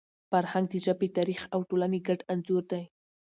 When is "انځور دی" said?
2.33-2.83